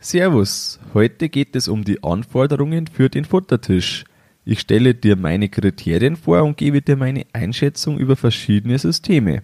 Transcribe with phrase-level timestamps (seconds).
[0.00, 4.04] Servus, heute geht es um die Anforderungen für den Futtertisch.
[4.44, 9.42] Ich stelle dir meine Kriterien vor und gebe dir meine Einschätzung über verschiedene Systeme.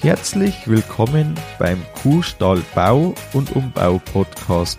[0.00, 4.78] Herzlich willkommen beim Kuhstall Bau und Umbau Podcast.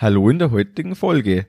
[0.00, 1.48] Hallo in der heutigen Folge.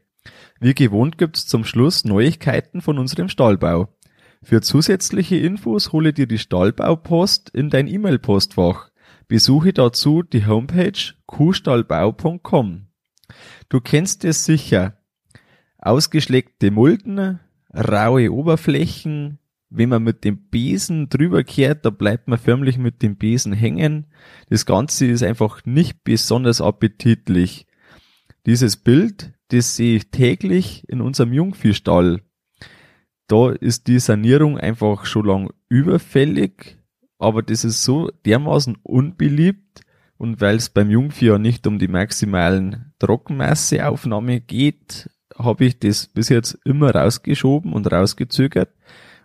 [0.59, 3.95] Wie gewohnt gibt's zum Schluss Neuigkeiten von unserem Stallbau.
[4.41, 8.89] Für zusätzliche Infos hole dir die Stallbaupost in dein E-Mail-Postfach.
[9.27, 12.87] Besuche dazu die Homepage kuhstallbau.com.
[13.69, 14.97] Du kennst es sicher.
[15.77, 17.39] Ausgeschlägte Mulden,
[17.71, 19.37] raue Oberflächen,
[19.69, 24.07] wenn man mit dem Besen drüber kehrt, da bleibt man förmlich mit dem Besen hängen.
[24.49, 27.67] Das Ganze ist einfach nicht besonders appetitlich.
[28.49, 32.21] Dieses Bild, das sehe ich täglich in unserem Jungviehstall.
[33.27, 36.79] Da ist die Sanierung einfach schon lang überfällig,
[37.19, 39.81] aber das ist so dermaßen unbeliebt
[40.17, 46.07] und weil es beim Jungvieh ja nicht um die maximalen Trockenmasseaufnahme geht, habe ich das
[46.07, 48.73] bis jetzt immer rausgeschoben und rausgezögert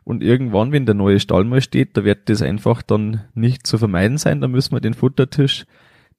[0.05, 3.79] und irgendwann, wenn der neue Stall mal steht, da wird das einfach dann nicht zu
[3.79, 4.43] vermeiden sein.
[4.43, 5.65] Da müssen wir den Futtertisch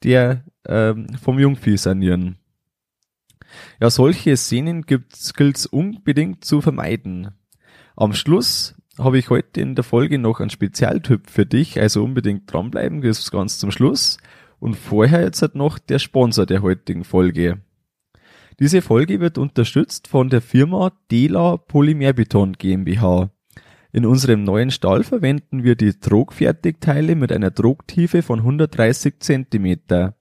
[0.02, 2.40] der ähm, vom Jungvieh sanieren.
[3.80, 7.32] Ja, solche Szenen gibt's, gilt's unbedingt zu vermeiden.
[7.96, 12.52] Am Schluss habe ich heute in der Folge noch einen Spezialtyp für dich, also unbedingt
[12.52, 14.18] dranbleiben, ist ganz zum Schluss.
[14.60, 17.62] Und vorher jetzt halt noch der Sponsor der heutigen Folge.
[18.60, 23.30] Diese Folge wird unterstützt von der Firma Dela Polymerbeton GmbH.
[23.92, 30.16] In unserem neuen Stall verwenden wir die Trogfertigteile mit einer Trogtiefe von 130 Zentimeter.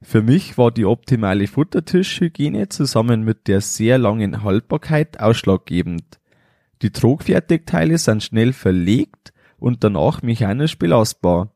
[0.00, 6.20] Für mich war die optimale Futtertischhygiene zusammen mit der sehr langen Haltbarkeit ausschlaggebend.
[6.82, 11.52] Die Trogfertigteile sind schnell verlegt und danach mechanisch belastbar.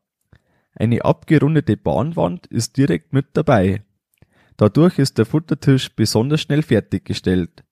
[0.75, 3.83] Eine abgerundete Bahnwand ist direkt mit dabei.
[4.57, 7.63] Dadurch ist der Futtertisch besonders schnell fertiggestellt.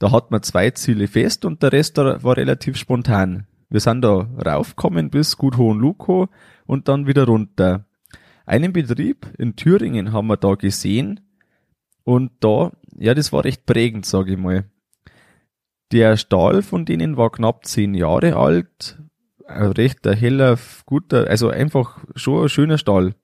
[0.00, 3.46] Da hat man zwei Ziele fest und der Rest war relativ spontan.
[3.70, 6.28] Wir sind da raufgekommen bis gut Hohenluko
[6.66, 7.86] und dann wieder runter.
[8.46, 11.20] Einen Betrieb in Thüringen haben wir da gesehen
[12.04, 14.64] und da, ja, das war recht prägend, sage ich mal.
[15.92, 18.98] Der Stahl von denen war knapp zehn Jahre alt,
[19.46, 23.14] ein recht heller, guter, also einfach schon ein schöner Stahl.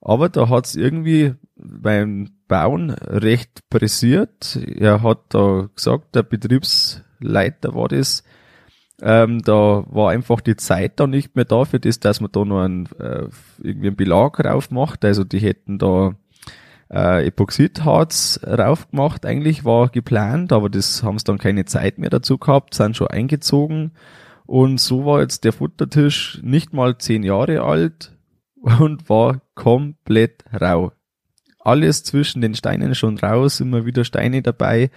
[0.00, 4.56] Aber da hat's irgendwie beim Bauen recht pressiert.
[4.56, 8.24] Er hat da gesagt, der Betriebsleiter war das,
[9.00, 12.44] ähm, da war einfach die Zeit da nicht mehr da für das, dass man da
[12.44, 13.26] noch einen, äh,
[13.62, 15.04] irgendwie einen Belag drauf macht.
[15.04, 16.14] Also die hätten da
[16.90, 22.10] äh, Epoxidharz rauf gemacht, eigentlich war geplant, aber das haben sie dann keine Zeit mehr
[22.10, 23.92] dazu gehabt, sind schon eingezogen.
[24.44, 28.14] Und so war jetzt der Futtertisch nicht mal zehn Jahre alt
[28.60, 30.92] und war komplett rau.
[31.64, 34.90] alles zwischen den Steinen schon raus, immer wieder Steine dabei.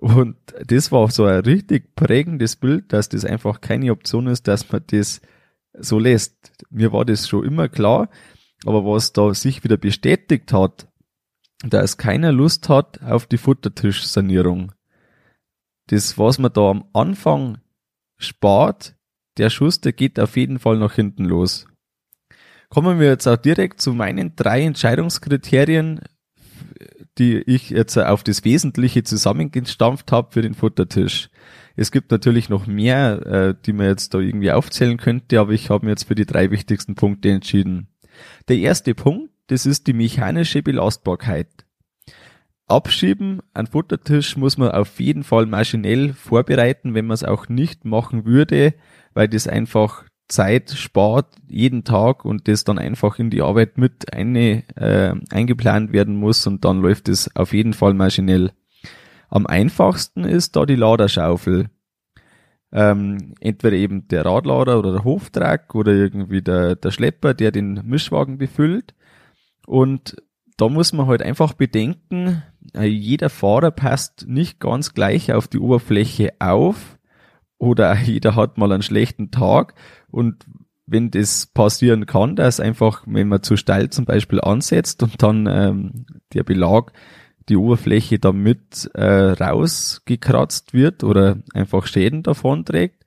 [0.00, 4.72] Und das war so ein richtig prägendes Bild, dass das einfach keine Option ist, dass
[4.72, 5.20] man das
[5.74, 6.52] so lässt.
[6.70, 8.08] Mir war das schon immer klar,
[8.64, 10.88] aber was da sich wieder bestätigt hat,
[11.62, 14.72] dass keiner Lust hat auf die Futtertischsanierung.
[15.88, 17.58] Das, was man da am Anfang
[18.16, 18.96] spart,
[19.36, 21.66] der Schuss, der geht auf jeden Fall nach hinten los.
[22.70, 26.00] Kommen wir jetzt auch direkt zu meinen drei Entscheidungskriterien,
[27.20, 31.28] die ich jetzt auf das Wesentliche zusammengestampft habe für den Futtertisch.
[31.76, 35.70] Es gibt natürlich noch mehr, äh, die man jetzt da irgendwie aufzählen könnte, aber ich
[35.70, 37.88] habe mir jetzt für die drei wichtigsten Punkte entschieden.
[38.48, 41.48] Der erste Punkt, das ist die mechanische Belastbarkeit.
[42.66, 47.84] Abschieben, ein Futtertisch muss man auf jeden Fall maschinell vorbereiten, wenn man es auch nicht
[47.84, 48.74] machen würde,
[49.12, 54.14] weil das einfach Zeit spart jeden Tag und das dann einfach in die Arbeit mit
[54.14, 58.52] eine, äh, eingeplant werden muss und dann läuft es auf jeden Fall maschinell.
[59.28, 61.68] Am einfachsten ist da die Laderschaufel.
[62.72, 67.82] Ähm, entweder eben der Radlader oder der Hoftrag oder irgendwie der, der Schlepper, der den
[67.84, 68.94] Mischwagen befüllt.
[69.66, 70.16] Und
[70.56, 72.42] da muss man halt einfach bedenken,
[72.74, 76.99] äh, jeder Fahrer passt nicht ganz gleich auf die Oberfläche auf
[77.60, 79.74] oder jeder hat mal einen schlechten Tag
[80.10, 80.44] und
[80.86, 85.46] wenn das passieren kann, dass einfach, wenn man zu steil zum Beispiel ansetzt und dann
[85.48, 86.92] ähm, der Belag,
[87.48, 93.04] die Oberfläche damit äh, rausgekratzt wird oder einfach Schäden davon trägt,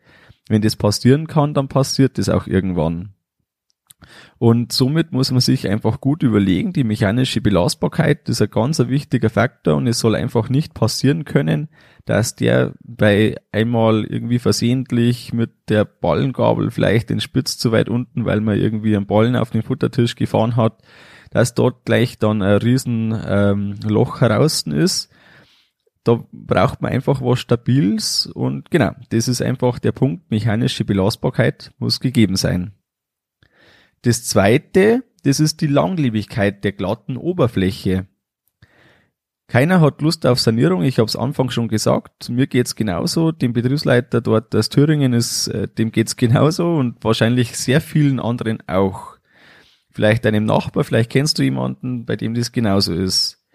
[0.47, 3.12] wenn das passieren kann, dann passiert das auch irgendwann.
[4.43, 9.29] Und somit muss man sich einfach gut überlegen, die mechanische Belastbarkeit ist ein ganz wichtiger
[9.29, 11.69] Faktor und es soll einfach nicht passieren können,
[12.03, 18.25] dass der bei einmal irgendwie versehentlich mit der Ballengabel vielleicht den Spitz zu weit unten,
[18.25, 20.81] weil man irgendwie einen Ballen auf den Futtertisch gefahren hat,
[21.31, 25.09] dass dort gleich dann ein riesen ähm, Loch heraus ist.
[26.03, 31.71] Da braucht man einfach was Stabiles und genau, das ist einfach der Punkt, mechanische Belastbarkeit
[31.77, 32.73] muss gegeben sein.
[34.03, 38.05] Das zweite, das ist die Langlebigkeit der glatten Oberfläche.
[39.47, 42.29] Keiner hat Lust auf Sanierung, ich habe es Anfang schon gesagt.
[42.29, 43.31] Mir geht's genauso.
[43.31, 48.61] Dem Betriebsleiter dort aus Thüringen ist, äh, dem geht's genauso und wahrscheinlich sehr vielen anderen
[48.67, 49.17] auch.
[49.89, 53.45] Vielleicht deinem Nachbar, vielleicht kennst du jemanden, bei dem das genauso ist.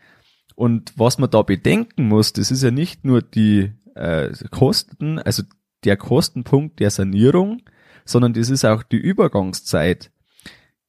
[0.55, 5.43] Und was man da bedenken muss, das ist ja nicht nur die äh, Kosten, also
[5.85, 7.63] der Kostenpunkt der Sanierung,
[8.05, 10.11] sondern das ist auch die Übergangszeit.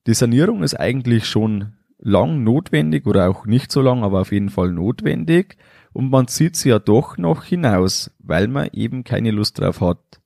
[0.10, 4.50] Die Sanierung ist eigentlich schon lang notwendig oder auch nicht so lang, aber auf jeden
[4.50, 5.56] Fall notwendig
[5.94, 10.20] und man zieht sie ja doch noch hinaus, weil man eben keine Lust drauf hat.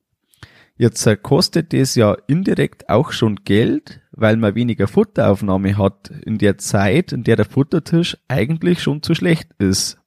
[0.78, 6.56] Jetzt kostet es ja indirekt auch schon Geld, weil man weniger Futteraufnahme hat in der
[6.56, 9.98] Zeit, in der der Futtertisch eigentlich schon zu schlecht ist.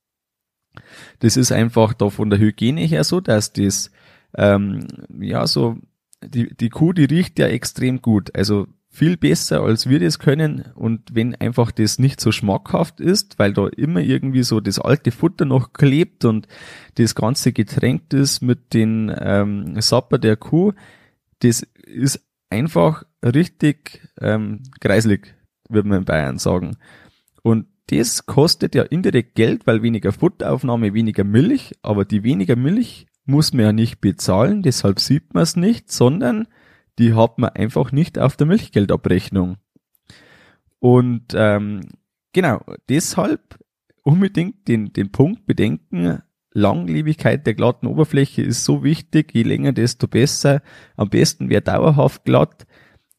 [1.19, 3.91] Das ist einfach da von der Hygiene her so, dass das
[4.33, 4.88] ähm,
[5.19, 5.77] ja so
[6.24, 8.35] die, die Kuh, die riecht ja extrem gut.
[8.35, 10.66] Also viel besser, als wir das können.
[10.75, 15.12] Und wenn einfach das nicht so schmackhaft ist, weil da immer irgendwie so das alte
[15.12, 16.48] Futter noch klebt und
[16.95, 20.74] das Ganze getränkt ist mit den ähm, Sapper der Kuh,
[21.39, 25.36] das ist einfach richtig ähm, kreislig,
[25.69, 26.78] würde man in Bayern sagen.
[27.44, 33.08] Und das kostet ja indirekt Geld, weil weniger Futteraufnahme, weniger Milch, aber die weniger Milch
[33.25, 36.48] muss man ja nicht bezahlen, deshalb sieht man es nicht, sondern
[37.00, 39.58] die hat man einfach nicht auf der Milchgeldabrechnung.
[40.80, 41.82] Und ähm,
[42.34, 43.60] genau, deshalb
[44.04, 46.22] unbedingt den, den Punkt bedenken,
[46.54, 50.62] Langlebigkeit der glatten Oberfläche ist so wichtig, je länger, desto besser.
[50.96, 52.66] Am besten wäre dauerhaft glatt,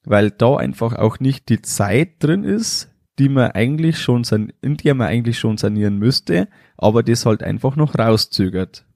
[0.05, 4.25] weil da einfach auch nicht die Zeit drin ist, die man eigentlich schon,
[4.61, 8.87] in der man eigentlich schon sanieren müsste, aber das halt einfach noch rauszögert.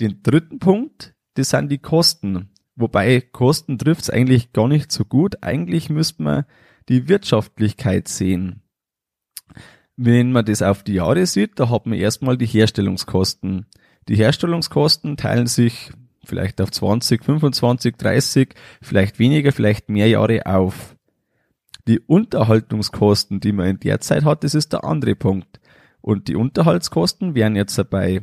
[0.00, 2.50] Den dritten Punkt, das sind die Kosten.
[2.78, 5.42] Wobei Kosten trifft's eigentlich gar nicht so gut.
[5.42, 6.44] Eigentlich müsste man
[6.88, 8.62] die Wirtschaftlichkeit sehen.
[9.96, 13.66] Wenn man das auf die Jahre sieht, da hat man erstmal die Herstellungskosten.
[14.08, 15.90] Die Herstellungskosten teilen sich
[16.24, 20.94] vielleicht auf 20, 25, 30, vielleicht weniger, vielleicht mehr Jahre auf.
[21.88, 25.58] Die Unterhaltungskosten, die man in der Zeit hat, das ist der andere Punkt.
[26.00, 28.22] Und die Unterhaltskosten wären jetzt dabei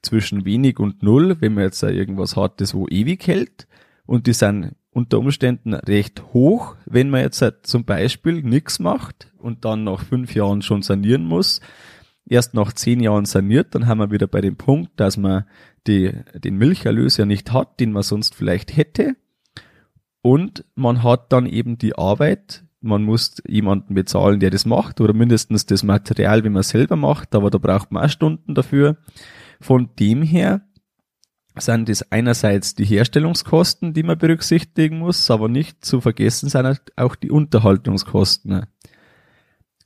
[0.00, 3.66] zwischen wenig und null, wenn man jetzt irgendwas hat, das wo ewig hält
[4.10, 9.30] und die sind unter Umständen recht hoch, wenn man jetzt halt zum Beispiel nichts macht
[9.38, 11.60] und dann nach fünf Jahren schon sanieren muss.
[12.28, 15.44] Erst nach zehn Jahren saniert, dann haben wir wieder bei dem Punkt, dass man
[15.86, 19.14] die, den Milcherlös ja nicht hat, den man sonst vielleicht hätte.
[20.22, 25.12] Und man hat dann eben die Arbeit, man muss jemanden bezahlen, der das macht oder
[25.12, 28.96] mindestens das Material, wenn man selber macht, aber da braucht man auch Stunden dafür.
[29.60, 30.62] Von dem her
[31.56, 37.14] sind das einerseits die Herstellungskosten, die man berücksichtigen muss, aber nicht zu vergessen sind auch
[37.16, 38.66] die Unterhaltungskosten.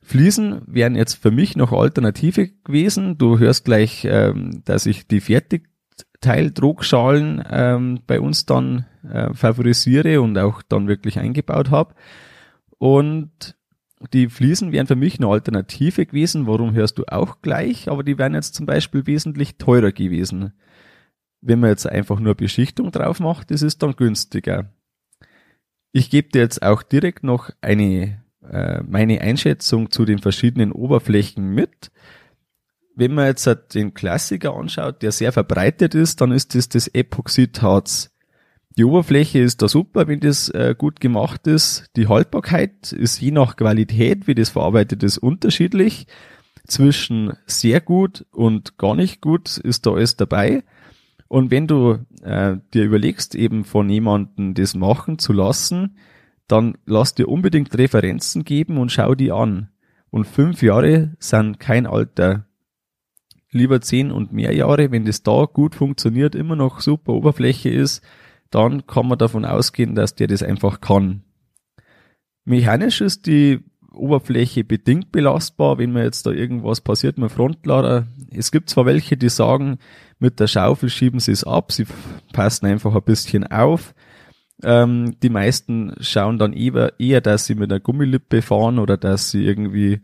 [0.02, 3.16] Fliesen wären jetzt für mich noch Alternative gewesen.
[3.16, 10.36] Du hörst gleich, ähm, dass ich die Fertigteil-Druckschalen ähm, bei uns dann äh, favorisiere und
[10.36, 11.94] auch dann wirklich eingebaut habe.
[12.76, 13.56] Und
[14.12, 16.46] die Fliesen wären für mich eine Alternative gewesen.
[16.46, 17.88] Warum hörst du auch gleich?
[17.88, 20.52] Aber die wären jetzt zum Beispiel wesentlich teurer gewesen.
[21.46, 24.70] Wenn man jetzt einfach nur Beschichtung drauf macht, das ist dann günstiger.
[25.92, 31.54] Ich gebe dir jetzt auch direkt noch eine äh, meine Einschätzung zu den verschiedenen Oberflächen
[31.54, 31.90] mit.
[32.96, 38.10] Wenn man jetzt den Klassiker anschaut, der sehr verbreitet ist, dann ist das das Epoxidharz.
[38.76, 41.90] Die Oberfläche ist da super, wenn das äh, gut gemacht ist.
[41.96, 46.06] Die Haltbarkeit ist je nach Qualität, wie das verarbeitet ist, unterschiedlich.
[46.66, 50.64] Zwischen sehr gut und gar nicht gut ist da alles dabei.
[51.34, 55.98] Und wenn du äh, dir überlegst, eben von jemandem das machen zu lassen,
[56.46, 59.68] dann lass dir unbedingt Referenzen geben und schau die an.
[60.10, 62.46] Und fünf Jahre sind kein Alter.
[63.50, 68.00] Lieber zehn und mehr Jahre, wenn das da gut funktioniert, immer noch super Oberfläche ist,
[68.50, 71.24] dann kann man davon ausgehen, dass der das einfach kann.
[72.44, 73.58] Mechanisch ist die
[73.92, 78.06] Oberfläche bedingt belastbar, wenn mir jetzt da irgendwas passiert mit Frontlader.
[78.30, 79.78] Es gibt zwar welche, die sagen,
[80.24, 81.84] mit der Schaufel schieben sie es ab, sie
[82.32, 83.94] passen einfach ein bisschen auf.
[84.62, 89.30] Ähm, die meisten schauen dann eher, eher, dass sie mit einer Gummilippe fahren oder dass
[89.30, 90.00] sie irgendwie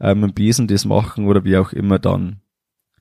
[0.00, 2.40] ähm, mit Besen das machen oder wie auch immer dann.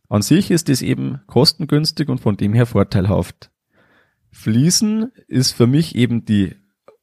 [0.09, 3.49] An sich ist es eben kostengünstig und von dem her vorteilhaft.
[4.31, 6.53] Fließen ist für mich eben die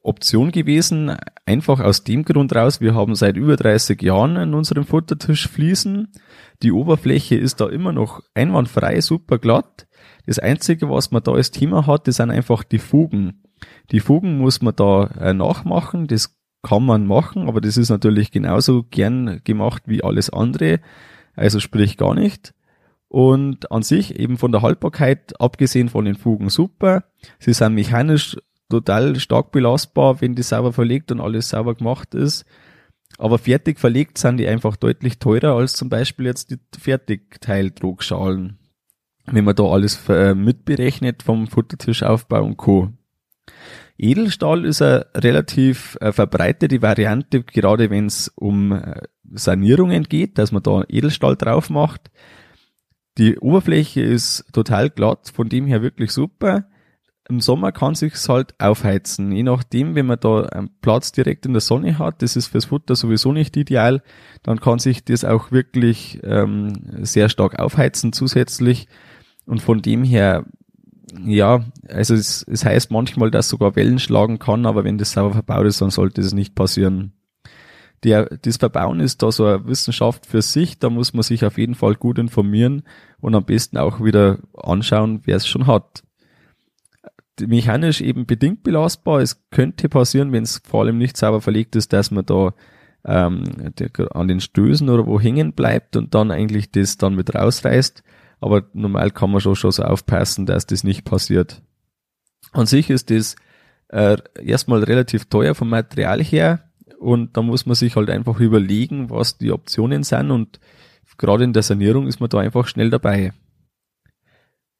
[0.04, 4.84] Option gewesen, einfach aus dem Grund raus, wir haben seit über 30 Jahren in unserem
[4.84, 6.12] Futtertisch Fliesen.
[6.62, 9.86] Die Oberfläche ist da immer noch einwandfrei, super glatt.
[10.26, 13.42] Das Einzige, was man da als Thema hat, das sind einfach die Fugen.
[13.92, 18.30] Die Fugen muss man da äh, nachmachen, das kann man machen, aber das ist natürlich
[18.30, 20.80] genauso gern gemacht wie alles andere,
[21.34, 22.54] also sprich gar nicht.
[23.08, 27.04] Und an sich eben von der Haltbarkeit, abgesehen von den Fugen super,
[27.38, 28.36] sie sind mechanisch
[28.68, 32.44] total stark belastbar, wenn die sauber verlegt und alles sauber gemacht ist.
[33.18, 38.58] Aber fertig verlegt sind die einfach deutlich teurer als zum Beispiel jetzt die Fertigteildruckschalen.
[39.26, 42.90] Wenn man da alles äh, mitberechnet vom Futtertischaufbau und Co.
[43.96, 49.00] Edelstahl ist eine relativ äh, verbreitete Variante, gerade wenn es um äh,
[49.32, 52.10] Sanierungen geht, dass man da Edelstahl drauf macht.
[53.16, 56.66] Die Oberfläche ist total glatt, von dem her wirklich super.
[57.28, 59.32] Im Sommer kann sich's halt aufheizen.
[59.32, 62.66] Je nachdem, wenn man da einen Platz direkt in der Sonne hat, das ist fürs
[62.66, 64.02] Futter sowieso nicht ideal,
[64.42, 68.88] dann kann sich das auch wirklich ähm, sehr stark aufheizen zusätzlich.
[69.46, 70.44] Und von dem her
[71.22, 75.34] ja, also es, es heißt manchmal, dass sogar Wellen schlagen kann, aber wenn das sauber
[75.34, 77.12] verbaut ist, dann sollte das nicht passieren.
[78.02, 81.56] Der, das Verbauen ist da so eine Wissenschaft für sich, da muss man sich auf
[81.56, 82.82] jeden Fall gut informieren
[83.20, 86.03] und am besten auch wieder anschauen, wer es schon hat.
[87.40, 89.20] Mechanisch eben bedingt belastbar.
[89.20, 92.54] Es könnte passieren, wenn es vor allem nicht sauber verlegt ist, dass man da
[93.04, 93.44] ähm,
[94.12, 98.02] an den Stößen oder wo hängen bleibt und dann eigentlich das dann mit rausreißt
[98.44, 101.62] aber normal kann man schon, schon so aufpassen, dass das nicht passiert.
[102.52, 103.36] An sich ist das
[103.88, 109.08] äh, erstmal relativ teuer vom Material her und da muss man sich halt einfach überlegen,
[109.08, 110.60] was die Optionen sind und
[111.16, 113.32] gerade in der Sanierung ist man da einfach schnell dabei.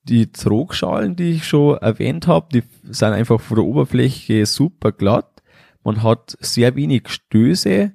[0.05, 5.43] Die Trogschalen, die ich schon erwähnt habe, die sind einfach von der Oberfläche super glatt.
[5.83, 7.93] Man hat sehr wenig Stöße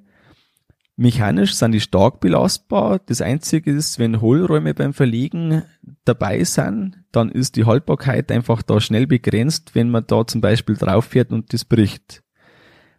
[1.00, 2.98] Mechanisch sind die stark belastbar.
[2.98, 5.62] Das einzige ist, wenn Hohlräume beim Verlegen
[6.04, 10.76] dabei sind, dann ist die Haltbarkeit einfach da schnell begrenzt, wenn man da zum Beispiel
[10.76, 12.22] drauf fährt und das bricht.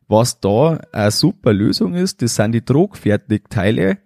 [0.08, 4.00] Was da eine super Lösung ist, das sind die Trogfertigteile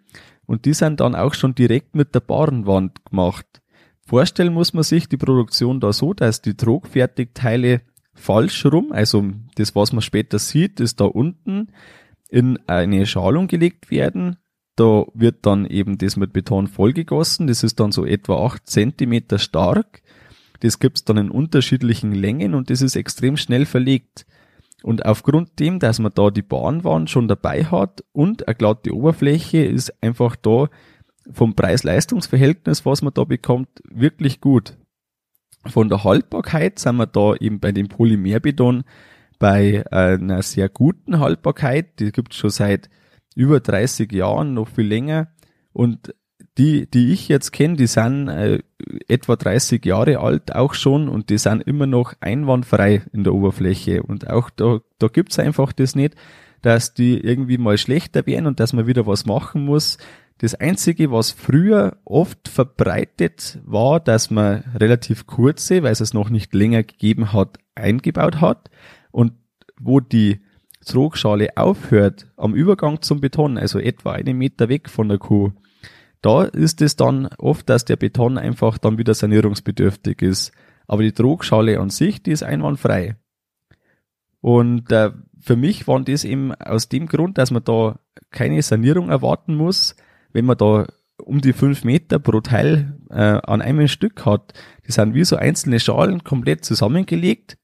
[0.45, 3.61] und die sind dann auch schon direkt mit der Barenwand gemacht.
[4.07, 7.81] Vorstellen muss man sich die Produktion da so, dass die Trogfertigteile
[8.13, 11.69] falsch rum, also das, was man später sieht, ist da unten
[12.29, 14.37] in eine Schalung gelegt werden.
[14.75, 17.47] Da wird dann eben das mit Beton vollgegossen.
[17.47, 20.01] Das ist dann so etwa acht Zentimeter stark.
[20.59, 24.25] Das gibt's dann in unterschiedlichen Längen und das ist extrem schnell verlegt.
[24.83, 29.63] Und aufgrund dem, dass man da die Bahnwand schon dabei hat und eine glatte Oberfläche,
[29.63, 30.69] ist einfach da
[31.31, 34.77] vom Preis-Leistungs-Verhältnis, was man da bekommt, wirklich gut.
[35.65, 38.83] Von der Haltbarkeit sind wir da eben bei dem Polymerbeton
[39.39, 42.89] bei einer sehr guten Haltbarkeit, die gibt es schon seit
[43.35, 45.27] über 30 Jahren, noch viel länger.
[45.73, 46.13] Und
[46.57, 48.59] die, die ich jetzt kenne, die sind äh,
[49.07, 54.03] etwa 30 Jahre alt auch schon und die sind immer noch einwandfrei in der Oberfläche.
[54.03, 56.15] Und auch da, da gibt's einfach das nicht,
[56.65, 59.99] dass die irgendwie mal schlechter werden und dass man wieder was machen muss.
[60.39, 66.31] Das Einzige, was früher oft verbreitet war, dass man relativ kurze, weil es es noch
[66.31, 68.71] nicht länger gegeben hat, eingebaut hat
[69.11, 69.33] und
[69.79, 70.41] wo die
[70.83, 75.51] Trogschale aufhört am Übergang zum Beton, also etwa einen Meter weg von der Kuh,
[76.21, 80.51] da ist es dann oft, dass der Beton einfach dann wieder sanierungsbedürftig ist.
[80.87, 83.17] Aber die Trogschale an sich, die ist einwandfrei.
[84.41, 85.11] Und äh,
[85.45, 87.99] für mich waren das eben aus dem Grund, dass man da
[88.31, 89.95] keine Sanierung erwarten muss,
[90.33, 90.87] wenn man da
[91.17, 94.53] um die fünf Meter pro Teil äh, an einem Stück hat.
[94.87, 97.59] Die sind wie so einzelne Schalen komplett zusammengelegt.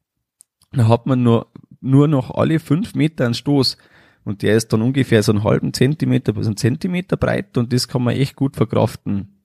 [0.71, 1.47] Da hat man nur,
[1.81, 3.77] nur noch alle fünf Meter einen Stoß.
[4.23, 7.87] Und der ist dann ungefähr so einen halben Zentimeter bis einen Zentimeter breit und das
[7.87, 9.41] kann man echt gut verkraften.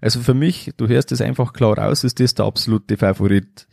[0.00, 3.68] Also für mich, du hörst es einfach klar raus, ist das der absolute Favorit.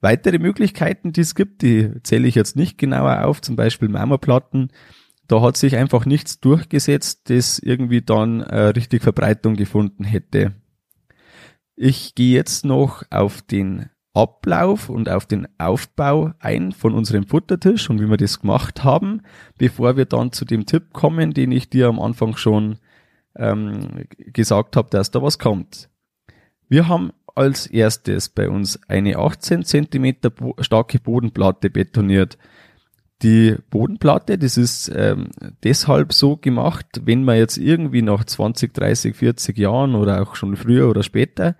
[0.00, 4.72] Weitere Möglichkeiten, die es gibt, die zähle ich jetzt nicht genauer auf, zum Beispiel Marmorplatten.
[5.28, 10.54] Da hat sich einfach nichts durchgesetzt, das irgendwie dann äh, richtig Verbreitung gefunden hätte.
[11.76, 17.88] Ich gehe jetzt noch auf den Ablauf und auf den Aufbau ein von unserem Futtertisch
[17.90, 19.22] und wie wir das gemacht haben,
[19.56, 22.78] bevor wir dann zu dem Tipp kommen, den ich dir am Anfang schon
[23.36, 25.88] ähm, gesagt habe, dass da was kommt.
[26.68, 32.38] Wir haben als erstes bei uns eine 18 Zentimeter starke Bodenplatte betoniert.
[33.22, 35.28] Die Bodenplatte, das ist ähm,
[35.62, 40.56] deshalb so gemacht, wenn man jetzt irgendwie nach 20, 30, 40 Jahren oder auch schon
[40.56, 41.56] früher oder später,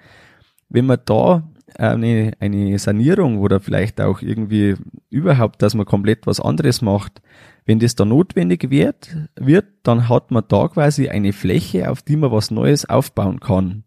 [0.71, 1.47] wenn man da
[1.77, 4.77] eine, eine Sanierung oder vielleicht auch irgendwie
[5.11, 7.21] überhaupt, dass man komplett was anderes macht,
[7.67, 12.17] wenn das da notwendig wird, wird, dann hat man da quasi eine Fläche, auf die
[12.17, 13.85] man was Neues aufbauen kann.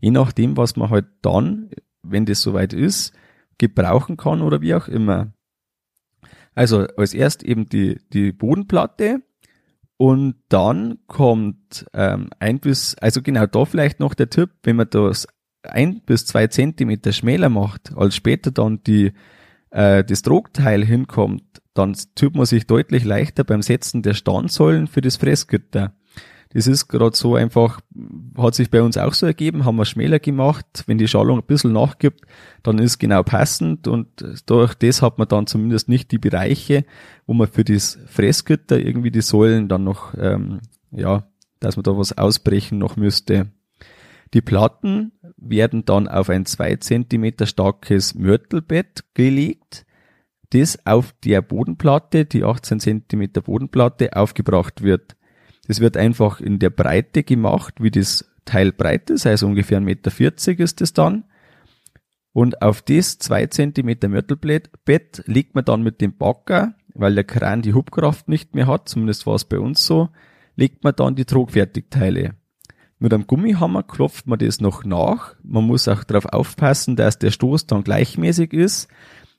[0.00, 1.70] Je nachdem, was man halt dann,
[2.02, 3.12] wenn das soweit ist,
[3.58, 5.32] gebrauchen kann oder wie auch immer.
[6.54, 9.22] Also als erst eben die, die Bodenplatte
[9.96, 14.88] und dann kommt ähm, ein bis, also genau da vielleicht noch der Tipp, wenn man
[14.90, 15.28] das
[15.62, 19.12] ein bis zwei Zentimeter schmäler macht, als später dann die,
[19.70, 21.44] äh, das Trogteil hinkommt,
[21.74, 25.94] dann tut man sich deutlich leichter beim Setzen der Standsäulen für das Fressgitter.
[26.52, 27.80] Das ist gerade so einfach,
[28.36, 30.82] hat sich bei uns auch so ergeben, haben wir schmäler gemacht.
[30.86, 32.22] Wenn die Schalung ein bisschen nachgibt,
[32.64, 34.08] dann ist genau passend und
[34.46, 36.84] durch das hat man dann zumindest nicht die Bereiche,
[37.26, 40.60] wo man für das Fressgitter irgendwie die Säulen dann noch, ähm,
[40.90, 41.28] ja,
[41.60, 43.52] dass man da was ausbrechen noch müsste.
[44.34, 49.86] Die Platten werden dann auf ein zwei Zentimeter starkes Mörtelbett gelegt,
[50.50, 55.16] das auf der Bodenplatte, die 18 Zentimeter Bodenplatte, aufgebracht wird.
[55.70, 59.84] Das wird einfach in der Breite gemacht, wie das Teil breit ist, also ungefähr 1,40
[59.84, 61.22] Meter ist es dann.
[62.32, 67.62] Und auf das zwei Zentimeter Mörtelbett legt man dann mit dem Bagger, weil der Kran
[67.62, 70.08] die Hubkraft nicht mehr hat, zumindest war es bei uns so,
[70.56, 72.34] legt man dann die Trogfertigteile.
[72.98, 75.36] Mit einem Gummihammer klopft man das noch nach.
[75.44, 78.88] Man muss auch darauf aufpassen, dass der Stoß dann gleichmäßig ist.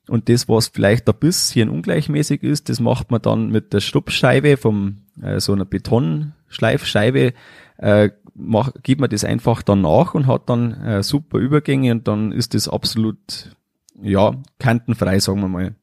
[0.08, 4.56] Und das, was vielleicht ein bisschen ungleichmäßig ist, das macht man dann mit der Stupsscheibe
[4.56, 7.34] vom äh, so einer Betonschleifscheibe,
[7.78, 12.08] äh, mach, gibt man das einfach dann nach und hat dann äh, super Übergänge und
[12.08, 13.56] dann ist das absolut
[14.02, 15.76] ja kantenfrei, sagen wir mal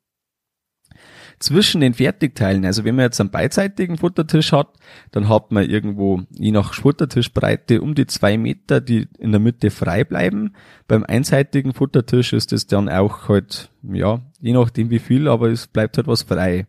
[1.38, 4.74] zwischen den Fertigteilen, also wenn man jetzt einen beidseitigen Futtertisch hat,
[5.12, 9.70] dann hat man irgendwo, je nach Futtertischbreite, um die zwei Meter, die in der Mitte
[9.70, 10.54] frei bleiben.
[10.88, 15.66] Beim einseitigen Futtertisch ist es dann auch halt, ja, je nachdem wie viel, aber es
[15.68, 16.66] bleibt halt was frei.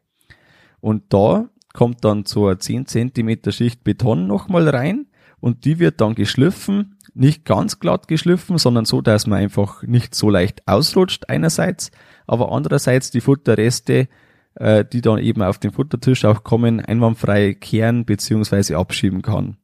[0.81, 5.07] Und da kommt dann so eine 10 Zentimeter Schicht Beton nochmal rein
[5.39, 10.15] und die wird dann geschliffen, nicht ganz glatt geschliffen, sondern so, dass man einfach nicht
[10.15, 11.91] so leicht ausrutscht einerseits,
[12.27, 14.07] aber andererseits die Futterreste
[14.55, 19.57] äh, die dann eben auf den Futtertisch auch kommen, einwandfrei kehren beziehungsweise abschieben kann.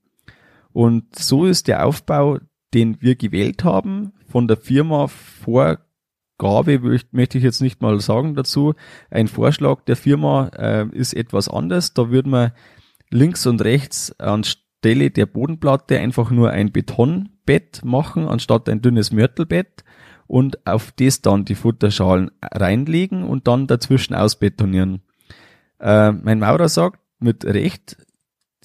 [0.74, 2.40] Und so ist der Aufbau,
[2.74, 5.08] den wir gewählt haben, von der Firma
[6.38, 8.74] Vorgabe, möchte ich jetzt nicht mal sagen dazu.
[9.10, 11.94] Ein Vorschlag der Firma äh, ist etwas anders.
[11.94, 12.52] Da würde man
[13.10, 19.84] links und rechts anstelle der Bodenplatte einfach nur ein Betonbett machen, anstatt ein dünnes Mörtelbett
[20.28, 25.02] und auf das dann die Futterschalen reinlegen und dann dazwischen ausbetonieren.
[25.80, 27.98] Äh, mein Maurer sagt mit Recht,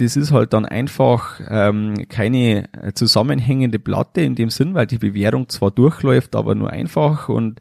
[0.01, 5.49] das ist halt dann einfach ähm, keine zusammenhängende Platte in dem Sinn, weil die Bewährung
[5.49, 7.61] zwar durchläuft, aber nur einfach und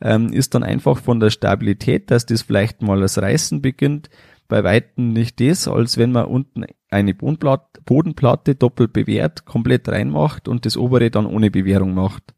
[0.00, 4.10] ähm, ist dann einfach von der Stabilität, dass das vielleicht mal das Reißen beginnt,
[4.48, 10.66] bei Weitem nicht das, als wenn man unten eine Bodenplatte doppelt bewährt, komplett reinmacht und
[10.66, 12.34] das obere dann ohne Bewehrung macht.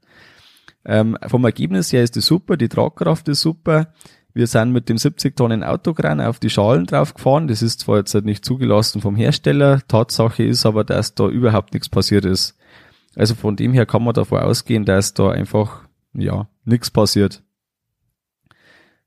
[0.84, 3.92] Ähm, vom Ergebnis her ist das super, die Tragkraft ist super.
[4.38, 7.48] Wir sind mit dem 70 Tonnen Autokran auf die Schalen drauf gefahren.
[7.48, 9.82] Das ist zwar jetzt nicht zugelassen vom Hersteller.
[9.88, 12.56] Tatsache ist aber, dass da überhaupt nichts passiert ist.
[13.16, 17.42] Also von dem her kann man davon ausgehen, dass da einfach, ja, nichts passiert.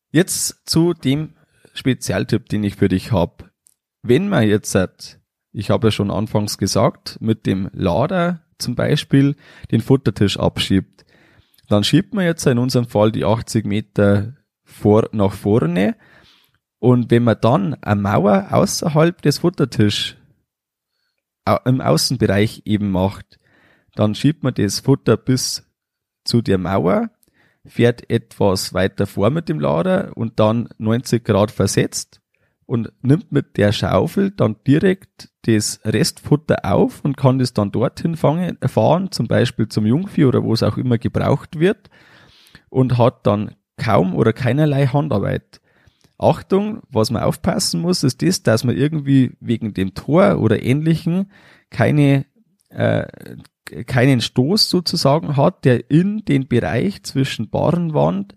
[0.09, 1.29] Jetzt zu dem
[1.73, 3.51] Spezialtipp, den ich für dich habe.
[4.01, 4.77] Wenn man jetzt,
[5.53, 9.37] ich habe ja schon anfangs gesagt, mit dem Lader zum Beispiel
[9.71, 11.05] den Futtertisch abschiebt,
[11.69, 14.35] dann schiebt man jetzt in unserem Fall die 80 Meter
[14.71, 15.95] vor, nach vorne.
[16.79, 20.17] Und wenn man dann eine Mauer außerhalb des Futtertisch
[21.65, 23.39] im Außenbereich eben macht,
[23.95, 25.63] dann schiebt man das Futter bis
[26.23, 27.09] zu der Mauer
[27.65, 32.21] fährt etwas weiter vor mit dem Lader und dann 90 Grad versetzt
[32.65, 38.15] und nimmt mit der Schaufel dann direkt das Restfutter auf und kann das dann dorthin
[38.15, 41.89] fahren, zum Beispiel zum Jungvieh oder wo es auch immer gebraucht wird
[42.69, 45.59] und hat dann kaum oder keinerlei Handarbeit.
[46.17, 51.31] Achtung, was man aufpassen muss, ist das, dass man irgendwie wegen dem Tor oder ähnlichen
[51.71, 52.25] keine
[52.69, 53.07] äh,
[53.87, 58.35] keinen Stoß sozusagen hat, der in den Bereich zwischen Barrenwand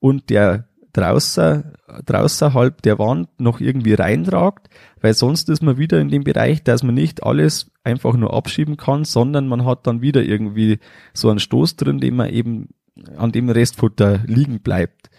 [0.00, 1.72] und der draußen,
[2.04, 4.68] draußerhalb der Wand noch irgendwie reinragt,
[5.00, 8.76] weil sonst ist man wieder in dem Bereich, dass man nicht alles einfach nur abschieben
[8.76, 10.80] kann, sondern man hat dann wieder irgendwie
[11.14, 12.68] so einen Stoß drin, den man eben
[13.16, 15.10] an dem Restfutter liegen bleibt.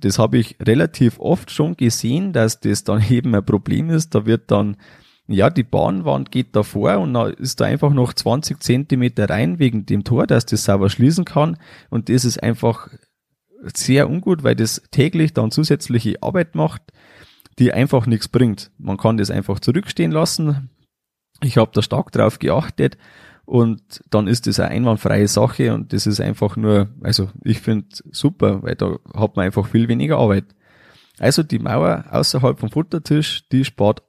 [0.00, 4.14] Das habe ich relativ oft schon gesehen, dass das dann eben ein Problem ist.
[4.14, 4.76] Da wird dann
[5.28, 9.86] ja, die Bahnwand geht davor und da ist da einfach noch 20 Zentimeter rein wegen
[9.86, 11.58] dem Tor, dass das sauber schließen kann.
[11.90, 12.88] Und das ist einfach
[13.62, 16.82] sehr ungut, weil das täglich dann zusätzliche Arbeit macht,
[17.58, 18.72] die einfach nichts bringt.
[18.78, 20.70] Man kann das einfach zurückstehen lassen.
[21.40, 22.98] Ich habe da stark drauf geachtet
[23.44, 27.88] und dann ist das eine einwandfreie Sache und das ist einfach nur, also ich finde
[28.10, 30.44] super, weil da hat man einfach viel weniger Arbeit.
[31.18, 34.02] Also die Mauer außerhalb vom Futtertisch, die spart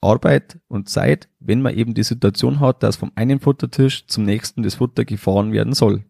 [0.00, 4.62] Arbeit und Zeit, wenn man eben die Situation hat, dass vom einen Futtertisch zum nächsten
[4.62, 6.04] das Futter gefahren werden soll.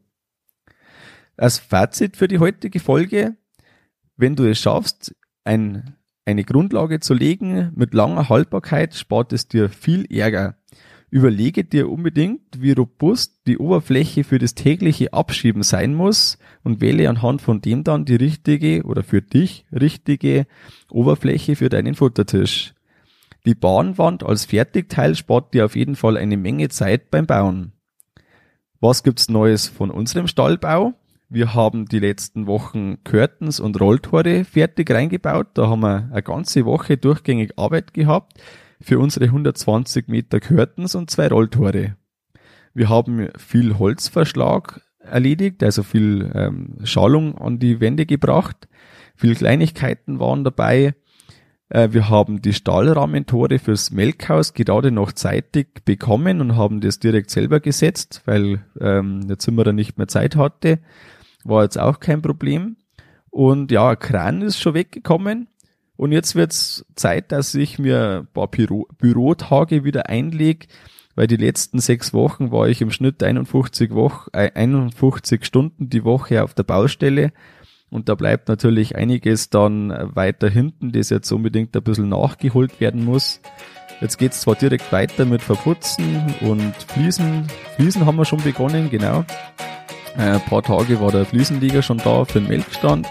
[1.36, 3.36] Als Fazit für die heutige Folge,
[4.16, 9.68] wenn du es schaffst, ein, eine Grundlage zu legen mit langer Haltbarkeit, spart es dir
[9.68, 10.56] viel Ärger.
[11.08, 17.08] Überlege dir unbedingt, wie robust die Oberfläche für das tägliche Abschieben sein muss und wähle
[17.08, 20.46] anhand von dem dann die richtige oder für dich richtige
[20.90, 22.74] Oberfläche für deinen Futtertisch.
[23.44, 27.72] Die Bahnwand als Fertigteil spart dir auf jeden Fall eine Menge Zeit beim Bauen.
[28.80, 30.94] Was gibt's Neues von unserem Stallbau?
[31.28, 35.48] Wir haben die letzten Wochen Curtains und Rolltore fertig reingebaut.
[35.54, 38.34] Da haben wir eine ganze Woche durchgängig Arbeit gehabt
[38.80, 41.96] für unsere 120 Meter Curtains und zwei Rolltore.
[42.74, 48.68] Wir haben viel Holzverschlag erledigt, also viel ähm, Schalung an die Wände gebracht.
[49.14, 50.94] Viel Kleinigkeiten waren dabei.
[51.68, 57.30] Äh, wir haben die Stahlrahmentore fürs Melkhaus gerade noch zeitig bekommen und haben das direkt
[57.30, 60.80] selber gesetzt, weil ähm, der Zimmerer nicht mehr Zeit hatte.
[61.44, 62.76] War jetzt auch kein Problem.
[63.30, 65.48] Und ja, Kran ist schon weggekommen.
[65.96, 70.66] Und jetzt wird's Zeit, dass ich mir ein paar Büro Bürotage wieder einlege,
[71.14, 76.04] weil die letzten sechs Wochen war ich im Schnitt 51, Woche, äh, 51 Stunden die
[76.04, 77.32] Woche auf der Baustelle
[77.90, 83.04] und da bleibt natürlich einiges dann weiter hinten, das jetzt unbedingt ein bisschen nachgeholt werden
[83.04, 83.40] muss.
[84.00, 87.46] Jetzt geht's zwar direkt weiter mit Verputzen und Fliesen.
[87.76, 89.24] Fliesen haben wir schon begonnen, genau.
[90.18, 93.06] Äh, ein paar Tage war der Fliesenleger schon da für den Melkstand.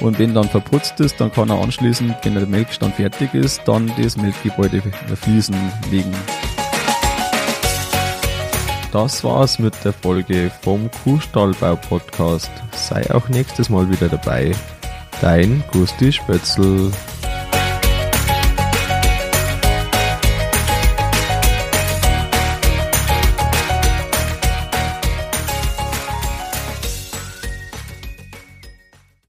[0.00, 3.92] Und wenn dann verputzt ist, dann kann er anschließend, wenn der Melkstand fertig ist, dann
[4.00, 4.82] das Melkgebäude
[5.14, 5.56] Fliesen
[5.90, 6.14] legen.
[8.92, 12.50] Das war's mit der Folge vom Kuhstallbau Podcast.
[12.72, 14.52] Sei auch nächstes Mal wieder dabei.
[15.20, 16.90] Dein Gusti Spötzl.